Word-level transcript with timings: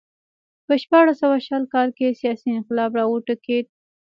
په 0.65 0.73
شپاړس 0.81 1.17
سوه 1.23 1.37
شل 1.47 1.63
کال 1.73 1.89
کې 1.97 2.17
سیاسي 2.19 2.49
انقلاب 2.53 2.91
راوټوکېد 2.99 3.65